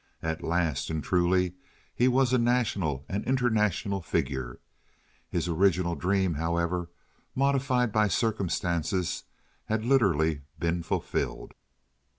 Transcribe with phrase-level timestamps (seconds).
[0.23, 1.53] At last, and truly,
[1.93, 4.59] he was a national and international figure.
[5.29, 6.89] His original dream, however,
[7.35, 9.25] modified by circumstances,
[9.65, 11.51] had literally been fulfilled.